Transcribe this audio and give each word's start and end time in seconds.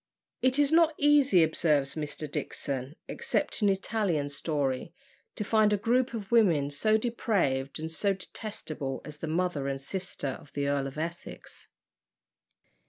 It 0.41 0.57
is 0.57 0.71
not 0.71 0.95
easy, 0.97 1.43
observes 1.43 1.93
Mr. 1.93 2.25
Dixon, 2.27 2.95
except 3.07 3.61
in 3.61 3.69
Italian 3.69 4.29
story, 4.29 4.95
to 5.35 5.43
find 5.43 5.71
a 5.71 5.77
group 5.77 6.15
of 6.15 6.31
women 6.31 6.71
so 6.71 6.97
depraved 6.97 7.79
and 7.79 7.91
so 7.91 8.13
detestable 8.15 9.01
as 9.05 9.19
the 9.19 9.27
mother 9.27 9.67
and 9.67 9.79
sisters 9.79 10.39
of 10.39 10.53
the 10.53 10.67
Earl 10.67 10.87
of 10.87 10.97
Essex. 10.97 11.67